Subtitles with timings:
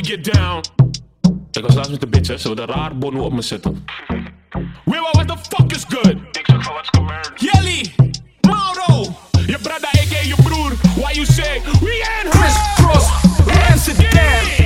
[0.00, 0.60] we get down.
[1.50, 2.40] Ik was laatst met de bitch.
[2.40, 3.84] Ze wilden raar bono op me zetten.
[4.84, 6.14] Wait, what the fuck is good?
[6.30, 6.74] Ik zeg van.
[7.34, 7.94] Jelly!
[8.40, 9.14] Mauro!
[9.46, 10.72] Je brada, ik je broer.
[10.94, 13.10] Why you say, we ain't Chris Cross,
[13.46, 14.59] Rancid Dan.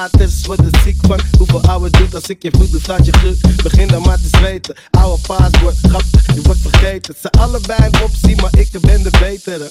[0.00, 3.62] Haters worden ziek van hoeveel oude doet als ik je voet doe, staat je goed.
[3.62, 6.04] Begin dan maar te zweten, oude paswoord, grap,
[6.34, 7.14] je wordt vergeten.
[7.20, 9.70] Ze allebei een maar ik ben de betere.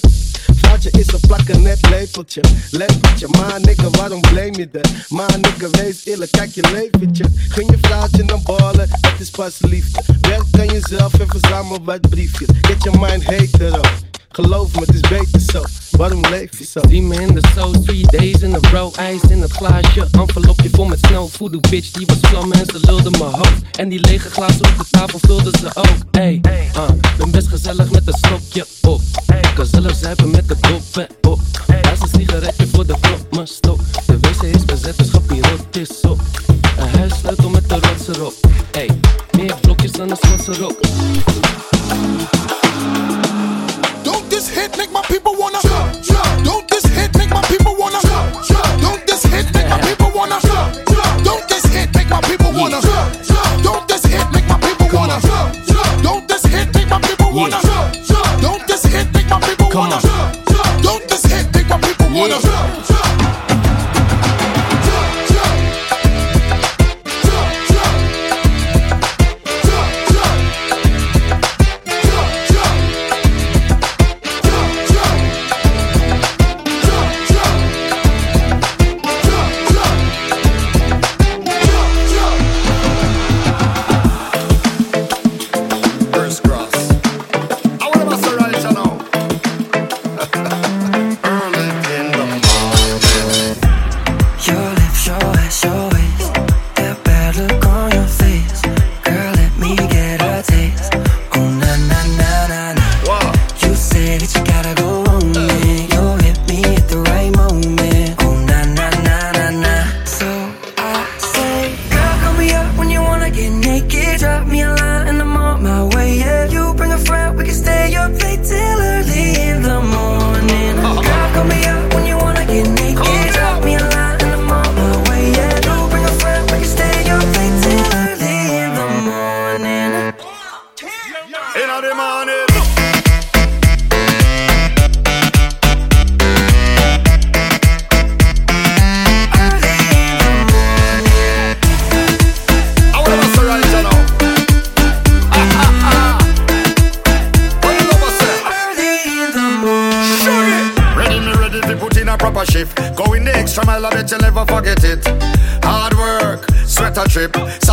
[0.56, 3.28] Vaatje is een plakken net lepeltje, lepeltje.
[3.28, 4.88] Maar nigga, waarom blame je dat?
[5.08, 7.24] Maar nigga, wees eerlijk, kijk je leventje.
[7.48, 10.02] Gun je vrouwtje dan ballen, het is pas liefde.
[10.20, 12.48] Werk aan jezelf en verzamel wat briefjes.
[12.60, 14.09] Get your mind hater.
[14.32, 15.62] Geloof me, het is beter zo.
[15.90, 16.80] Waarom leef je zo?
[16.88, 18.92] Zie me in de show, three days in a row.
[18.98, 21.28] IJs in het glaasje, envelopje vol met snow.
[21.30, 23.62] Voodoo bitch, die was vlammen en ze lulde mijn hoofd.
[23.78, 25.96] En die lege glazen op de tafel vulden ze ook.
[26.10, 26.40] Ey,
[26.76, 29.00] uh, ben best gezellig met een slokje op.
[29.54, 31.40] Kan zelf zuipen met de doppen op.
[31.66, 33.80] Daar is een sigaretje voor de klop, maar stop.
[34.06, 36.20] De wc is bezet, dus schapje rot is op.
[36.76, 38.34] Een huissleutel met de rots erop.
[38.70, 38.88] Ey,
[39.36, 40.78] meer blokjes dan een Schotse rok.
[44.40, 46.44] This hit make my people wanna jump, jump.
[46.44, 48.49] Don't this hit make my people wanna jump, jump.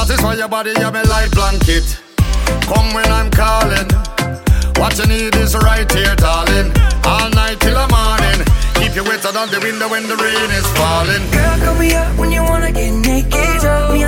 [0.07, 1.83] Satisfy your body, you're my light blanket.
[2.61, 3.89] Come when I'm calling.
[4.79, 6.71] What you need is right here, darling.
[7.03, 8.39] All night till the morning.
[8.75, 11.29] Keep you wetter than the window when the rain is falling.
[11.31, 13.35] Girl, call me up when you wanna get naked.
[13.35, 13.59] Oh.
[13.59, 14.05] Drop me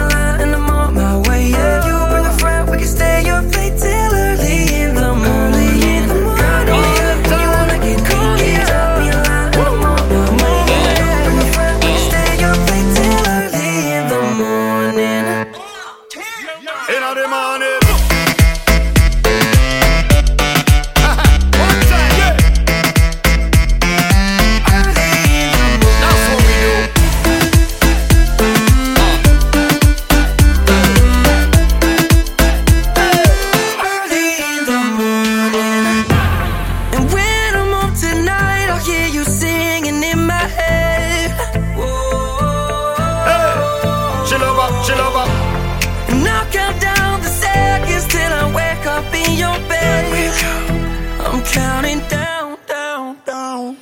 [51.52, 53.78] counting down, down, down.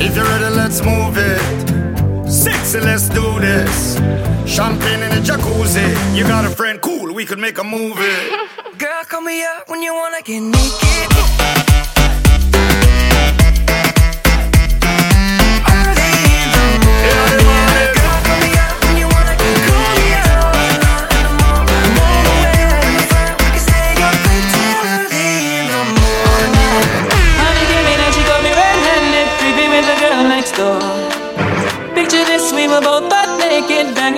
[0.00, 2.30] If you're ready, let's move it.
[2.30, 3.96] Sexy, let's do this.
[4.46, 6.16] Champagne in a jacuzzi.
[6.16, 8.20] You got a friend, cool, we could make a movie.
[8.78, 11.67] Girl, call me up when you wanna get naked.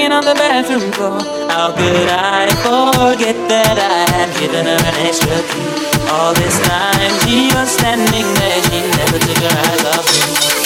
[0.01, 1.21] Banging on the bathroom floor.
[1.49, 5.69] How could I forget that I had given her an extra key?
[6.09, 10.21] All this time she was standing there, she never took her eyes off me.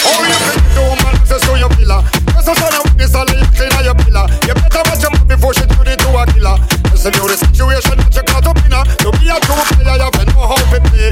[0.07, 2.01] Oh, you can do man, access to your pillar.
[2.31, 4.25] Just a son of witness, I'll leave clean your pillar.
[4.47, 6.55] You better watch before she turn into a killer.
[6.91, 8.83] Listen to the situation that you caught up in her.
[9.03, 11.11] To be a true player, you have to know how to play.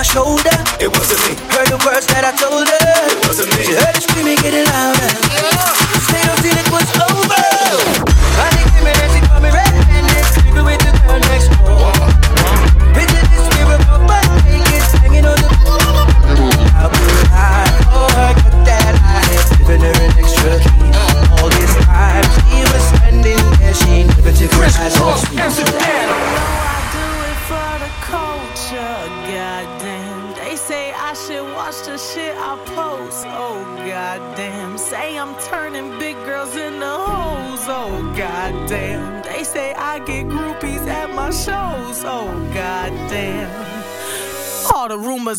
[0.00, 0.56] My shoulder.
[0.80, 1.36] It wasn't me.
[1.52, 2.92] Heard the words that I told her.
[3.12, 3.64] It wasn't me.
[3.64, 5.29] She heard it screaming, getting louder.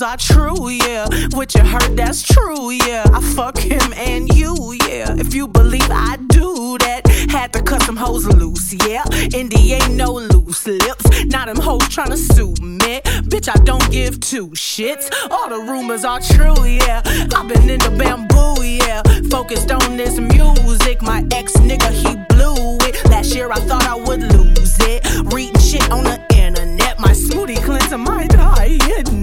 [0.02, 1.08] Rumors are true, yeah.
[1.32, 3.06] What you heard, that's true, yeah.
[3.14, 5.16] I fuck him and you, yeah.
[5.18, 9.04] If you believe I do that, had to cut some hoes loose, yeah.
[9.34, 11.26] Indy ain't no loose lips.
[11.26, 13.02] Now them hoes tryna sue me.
[13.30, 15.12] Bitch, I don't give two shits.
[15.30, 17.02] All the rumors are true, yeah.
[17.36, 19.02] I've been in the bamboo, yeah.
[19.30, 21.02] Focused on this music.
[21.02, 23.10] My ex nigga, he blew it.
[23.10, 25.06] Last year I thought I would lose it.
[25.34, 27.00] Reading shit on the internet.
[27.00, 28.32] My smoothie cleanser might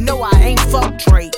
[0.09, 1.38] No, I ain't fuck Drake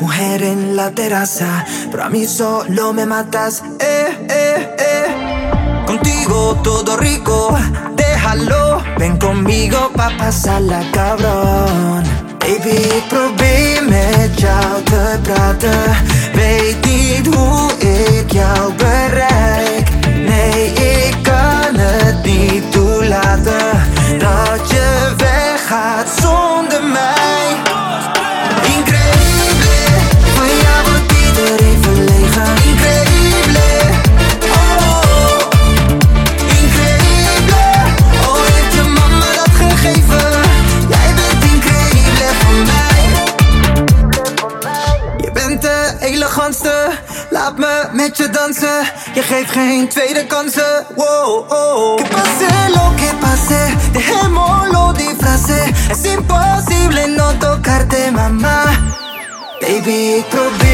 [0.00, 5.84] mujer en la terraza, pero a mí solo me matas, eh, eh, eh.
[5.86, 7.56] Contigo todo rico,
[7.94, 12.02] déjalo, ven conmigo pa' pasarla cabrón.
[12.40, 12.82] Baby,
[15.58, 16.91] te
[59.84, 60.71] baby, problemi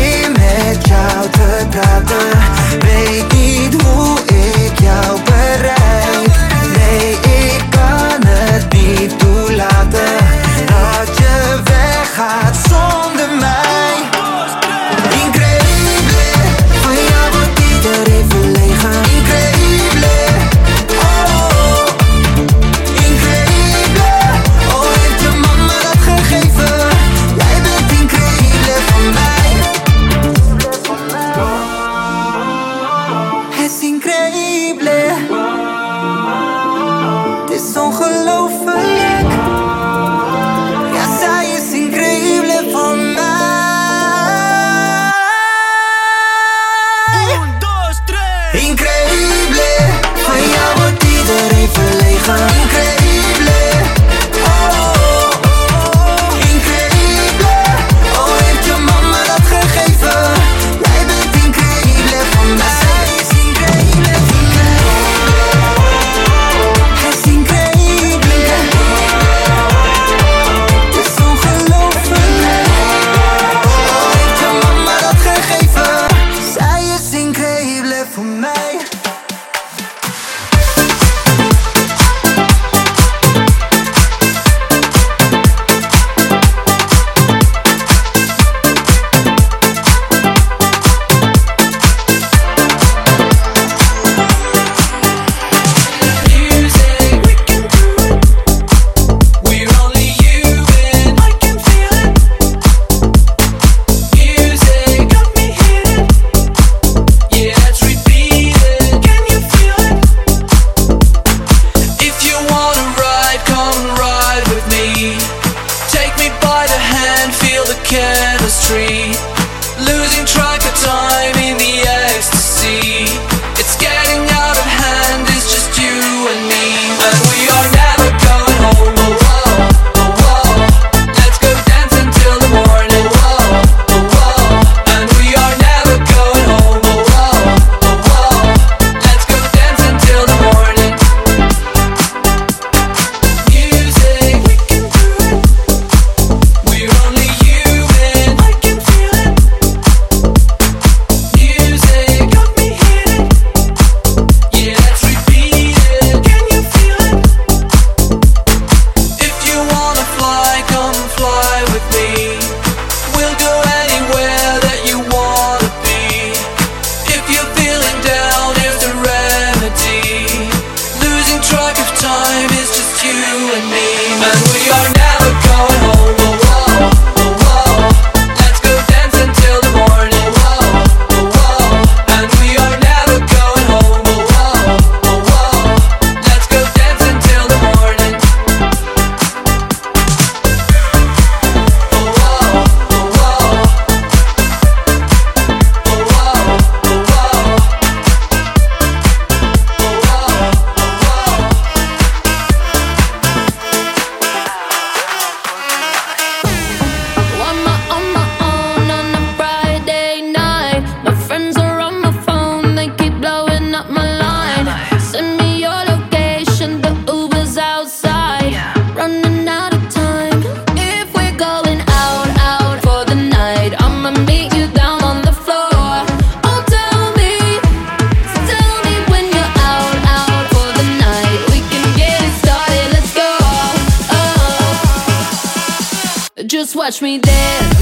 [236.68, 237.77] just watch me dance.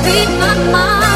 [0.00, 1.11] Beat my mind.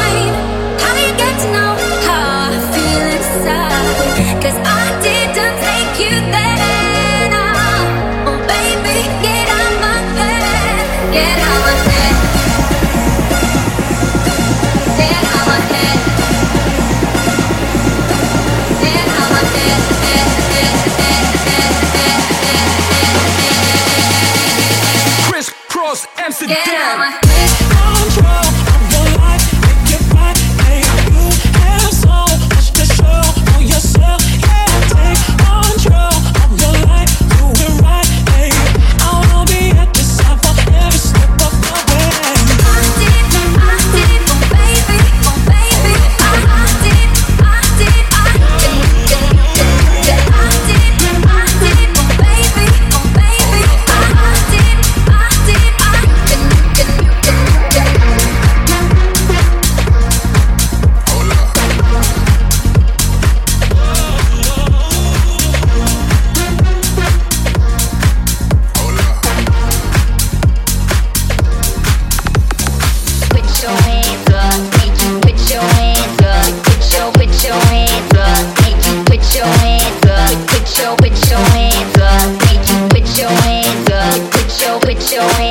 [85.17, 85.46] your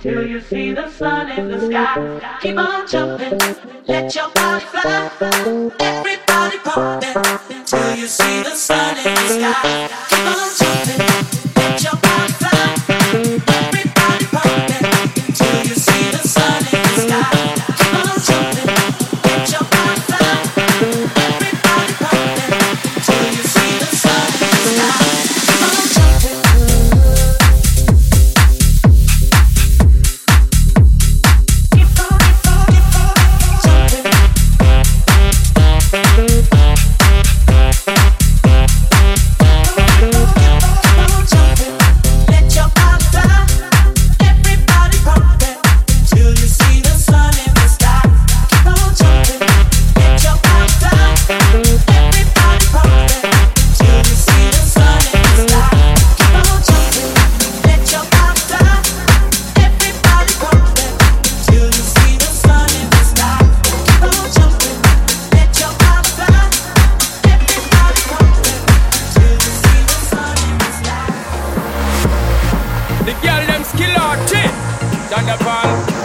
[0.00, 2.38] till you see the sun in the sky.
[2.40, 3.38] Keep on jumping,
[3.86, 5.10] let your body fly.
[5.80, 9.88] Everybody pumping till you see the sun in the sky.
[10.08, 11.37] Keep on jumping.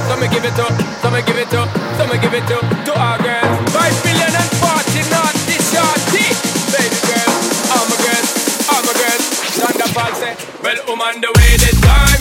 [0.07, 3.17] So me give it up, some give it up, some give it up to our
[3.23, 3.55] girls.
[3.71, 6.27] Five million and forty naughty this shorty.
[6.75, 7.31] Baby girl,
[7.71, 8.25] I'm a girl,
[8.73, 9.19] I'm a girl.
[9.57, 12.12] Thunder Paul say, well, I'm the way they dance.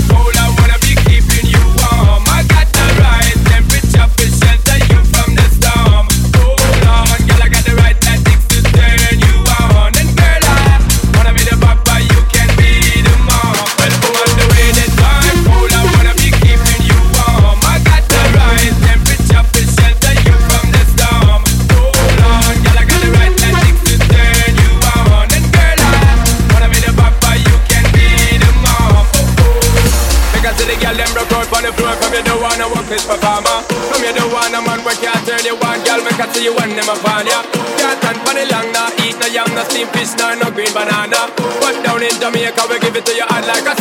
[39.82, 41.30] green fish, nor no green banana.
[41.60, 43.74] But down in Jamaica, we give it to you hard like a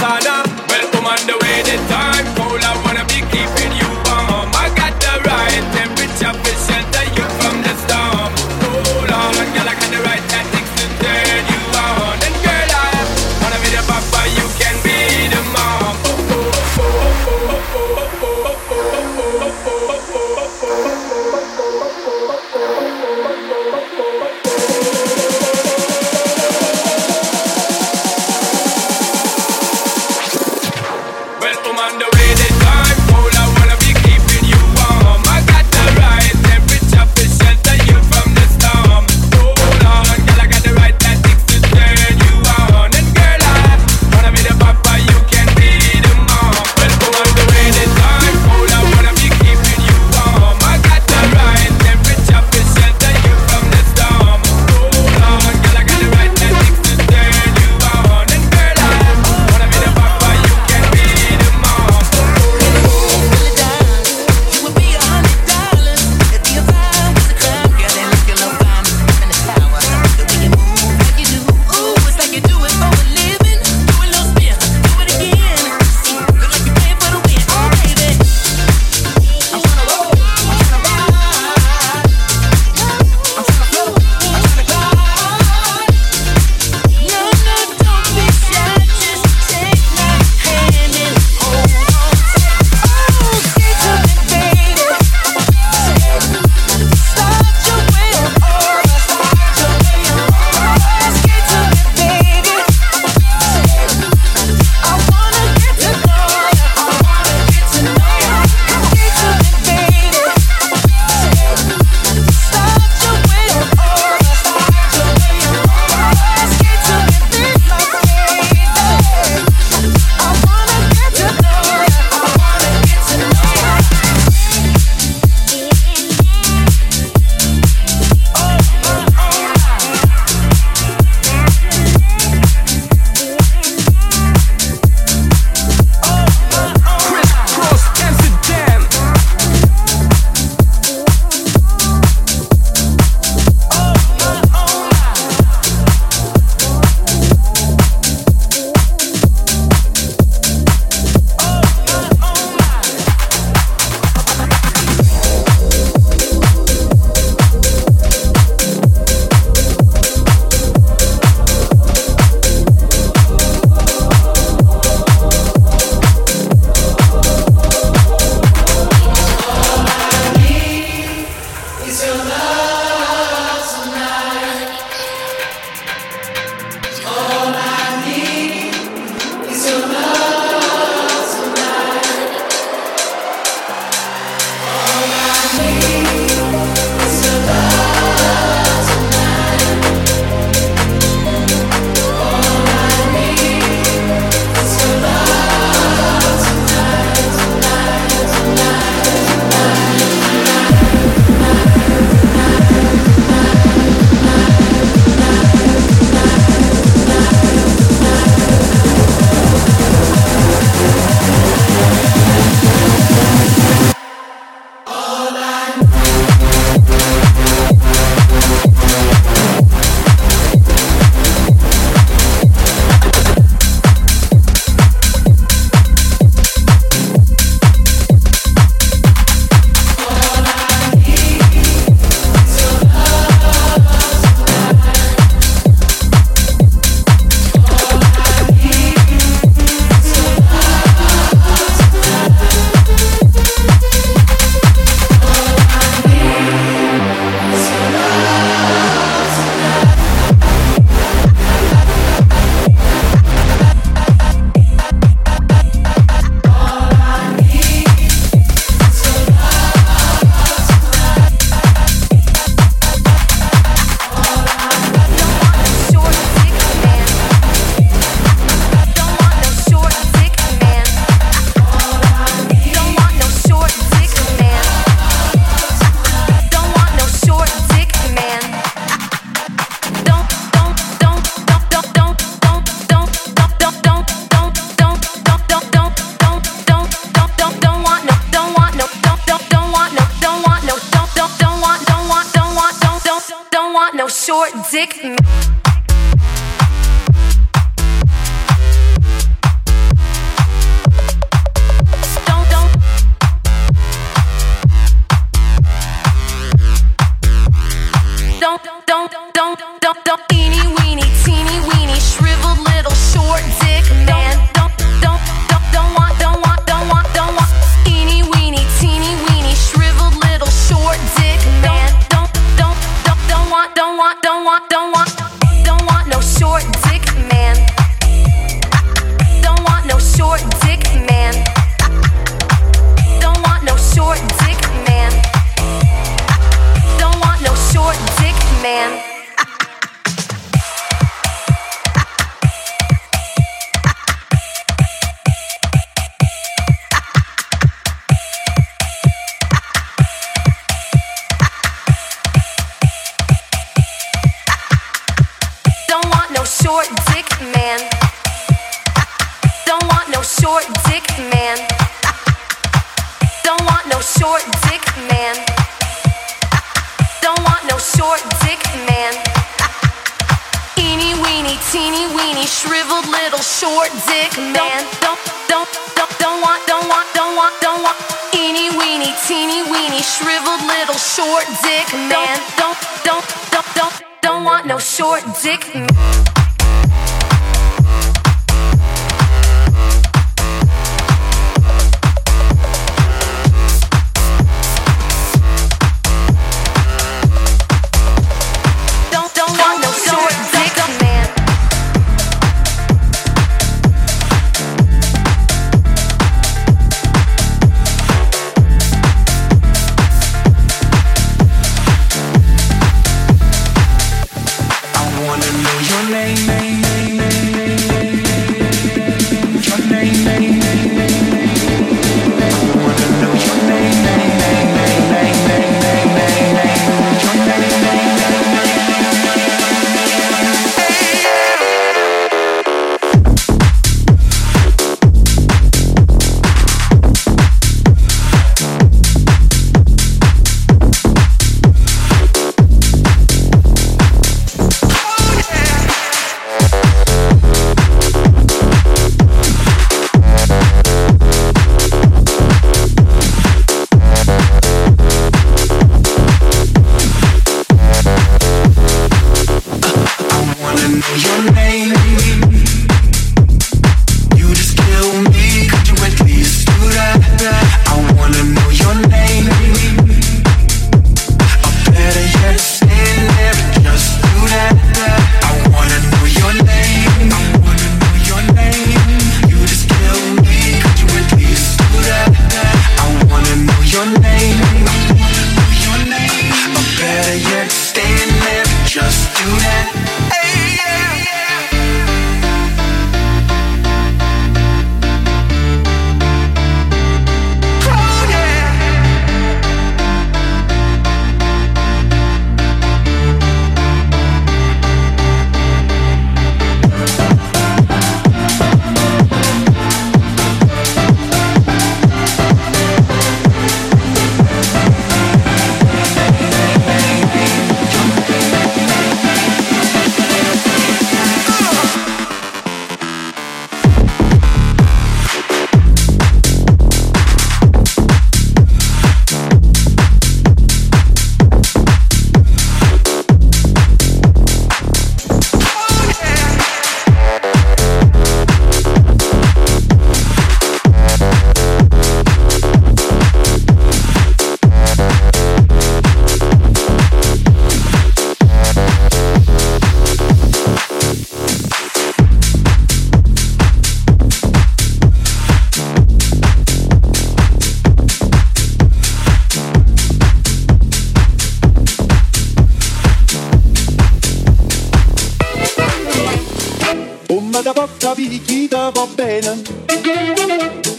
[567.72, 569.62] mica poca picchita va bene.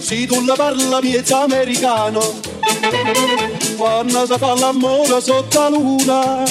[0.01, 2.21] Se tu la parla miezza americano,
[3.77, 6.45] quando si fa l'amore sotto la luna,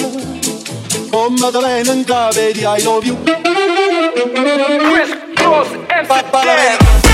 [1.09, 3.17] con Maddalena in cave di I love you.
[4.93, 7.10] West Coast Amsterdam.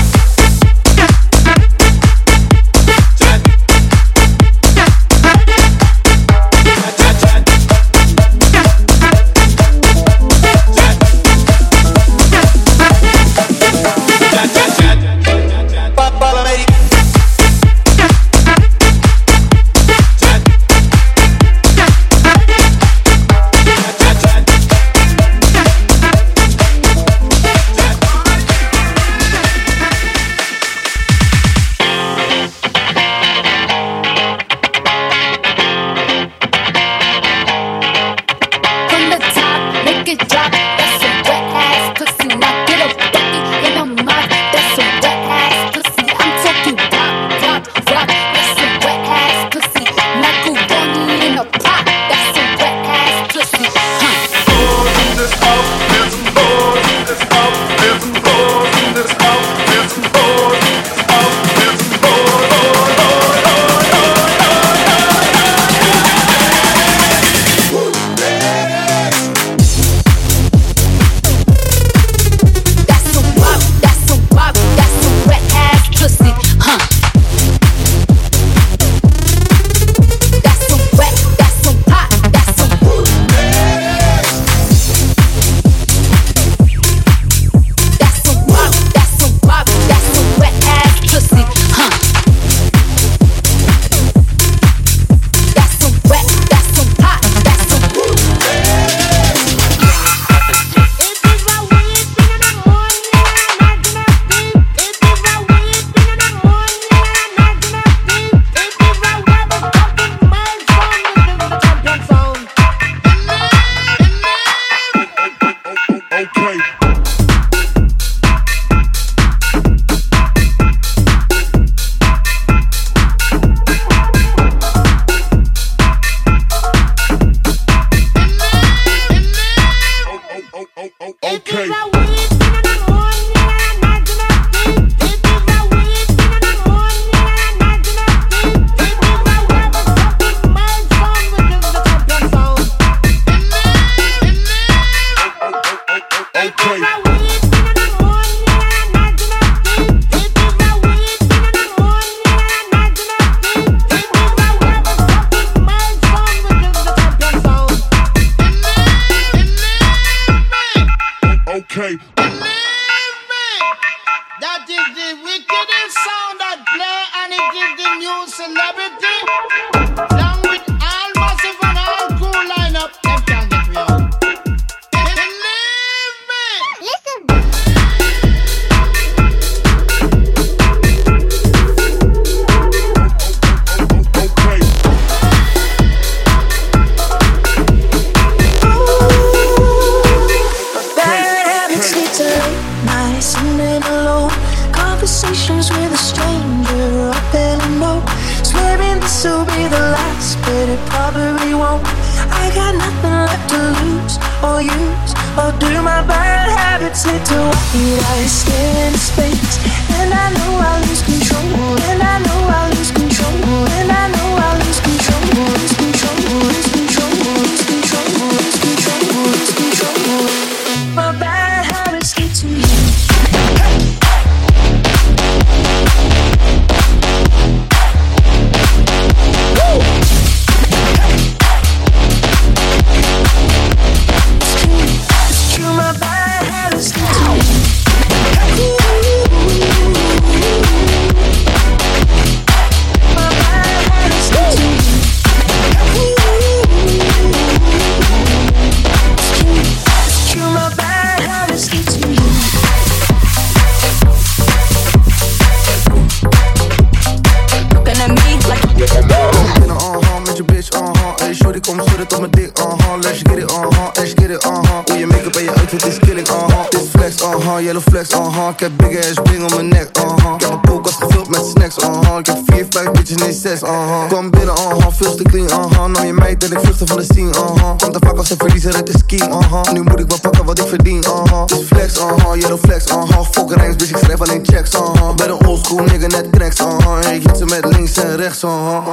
[267.68, 268.48] Yellow flex, uh-huh.
[268.48, 270.34] Ik heb big ass ring om mijn nek, uh-huh.
[270.34, 272.18] Ik heb een koelkast gevuld met snacks, uh-huh.
[272.18, 274.08] Ik heb vier, vijf bitches, nee zes, uh-huh.
[274.08, 275.86] Kom binnen, uh-huh, veel te clean, uh-huh.
[275.86, 277.76] Nam je meid en ik vluchtte van de scene, uh-huh.
[277.76, 279.72] Komt te vaak als een verliezer uit de scheme, uh-huh.
[279.72, 281.46] Nu moet ik wel pakken wat ik verdien, uh-huh.
[281.46, 283.26] Dit flex, uh-huh, yellow flex, uh-huh.
[283.30, 285.14] Fuck rijms, bitch, ik schrijf alleen checks, uh-huh.
[285.14, 287.12] Ben een oldschool nigga, net cracks, uh-huh.
[287.12, 288.86] Ik hit ze met links en rechts, uh-huh.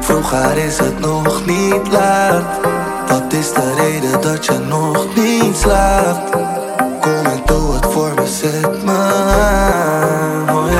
[0.00, 2.44] Vroeger is het nog niet laat.
[3.08, 6.68] Wat is de reden dat je nog niet slaapt?
[7.00, 10.50] Kom en doe het voor me, zet me aan.
[10.50, 10.70] Oh.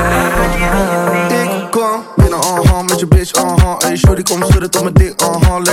[1.31, 5.10] Ik kom binnen, uh-huh, met je bitch, uh-huh Hey, shorty, kom schudden tot mijn uh-huh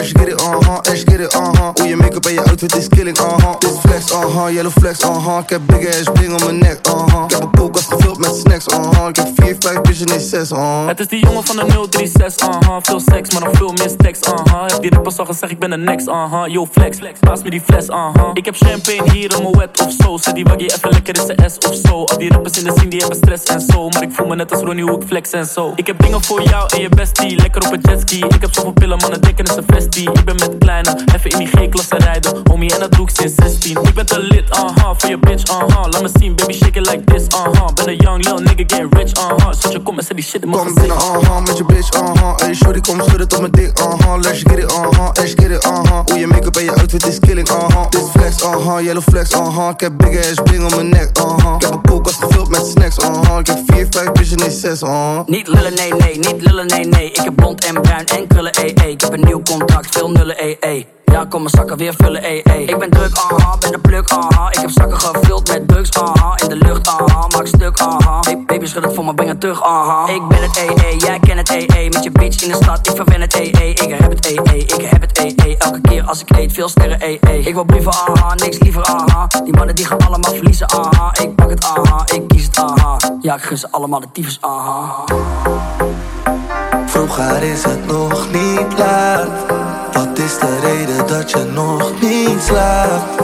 [0.08, 1.72] Get it, uh-huh, let's get it, uh-huh.
[1.74, 3.60] Hoe je make-up en je outfit is killing, uh-huh.
[3.60, 5.40] Dit flex, uh-huh, yellow flex, uh-huh.
[5.44, 7.24] Ik heb big ass ring om mijn nek, uh-huh.
[7.24, 9.08] Ik heb een koelkast gevuld met snacks, uh-huh.
[9.08, 10.88] Ik heb vier, vijf bitches, nee zes, uh-huh.
[10.88, 12.78] Het is die jongen van de 036, uh-huh.
[12.82, 14.66] Veel seks, maar nog veel meer stacks, uh-huh.
[14.66, 16.48] Heb die rappers al gezegd, ik ben de next, uh-huh.
[16.48, 18.30] Yo, flex, paas me die fles, uh-huh.
[18.34, 20.18] Ik heb champagne hier in mijn wet of zo.
[20.18, 22.04] Zet die waggy even lekker in zijn S of zo.
[22.04, 23.90] Al die rappers in de scene, die hebben stress en zo.
[23.90, 25.74] Maar ik voel me net als Ronnie, hoe ik flex en zo.
[25.76, 27.36] Ik heb dingen voor jou en je bestie.
[27.36, 28.18] Lekker op een jetski.
[28.18, 31.38] Ik heb zoveel pillen, mannen denken is een vestie Ik ben met kleine, even in
[31.38, 32.42] die G-klasse rijden.
[32.44, 35.52] Homie, en dat doe ik sinds 16 Ik ben te lit, uh-huh Voor je bitch,
[35.52, 38.64] uh-huh Laat me zien, baby, shake it like this, uh-huh Ben een young lil nigga,
[38.68, 41.40] get rich, uh-huh Zet je kom en zet die shit in mijn Kom binnen, uh-huh,
[41.46, 44.72] met je bitch, uh-huh Hey, shorty, kom schudden tot mijn dik, uh-huh Let's get it,
[44.72, 48.10] uh-huh, let's get it, uh-huh Hoe je make-up en je outfit is killing, uh-huh Dit
[48.12, 51.62] flex, uh-huh, yellow flex, uh-huh Ik heb big ass ring om mijn nek, uh-huh Ik
[51.62, 55.20] heb een koelkast gevuld met snacks, uh-huh Ik heb vier, vijf bitches, nee zes, uh-huh
[55.26, 57.12] Niet lullen, nee, nee, niet lullen, nee, nee.
[57.12, 58.92] Ik heb blond en bruin en krullen, ee, ee.
[58.92, 60.88] Ik heb een nieuw contract, veel nullen, ee, ee.
[61.06, 62.66] Ja, kom mijn zakken weer vullen, ee, ee.
[62.66, 64.52] Ik ben druk, aha, ben de pluk, aha.
[64.52, 66.38] Ik heb zakken gevuld met drugs, aha.
[66.38, 68.20] In de lucht, aha, maak stuk, aha.
[68.46, 70.08] Baby, schud het voor me, breng het terug, aha.
[70.08, 71.90] Ik ben het, ee, ee, jij kent het, ee, ee.
[71.90, 73.70] Met je bitch in de stad, ik verwen het, ee, ee.
[73.70, 75.58] Ik heb het, ee, ee, ik heb het, ee, ee.
[75.58, 77.40] Elke keer als ik eet, veel sterren, ee, ee.
[77.40, 79.28] Ik wil brieven, aha, niks liever, aha.
[79.44, 81.14] Die mannen die gaan allemaal verliezen, aha.
[81.22, 82.98] Ik pak het, aha, ik kies het, aha.
[83.22, 85.04] Ja, ik gun ze allemaal de tyfus, aha.
[86.86, 89.30] Vroeger is het nog niet laat.
[89.94, 93.22] Wat is de reden dat je nog niet slaapt?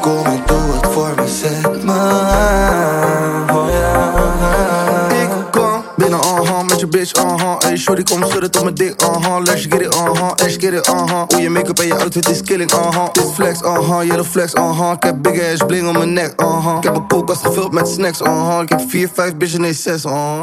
[0.00, 2.00] Kom en doe het voor me, zet me.
[3.52, 4.12] Oh ja.
[5.22, 9.02] Ik kom binnen, uh-huh, met je bitch, uh-huh Hey, shorty, kom schudden tot mijn dik,
[9.02, 12.28] uh-huh Let's get it, uh-huh, let's get it, uh-huh Hoe je make-up en je outfit
[12.28, 15.92] is killing, uh-huh Dit flex, uh-huh, yellow flex, uh-huh Ik heb big ass bling om
[15.92, 19.36] mijn nek, uh-huh Ik heb een koelkast gevuld met snacks, uh-huh Ik heb vier, vijf
[19.36, 20.42] bitches, nee zes, uh-huh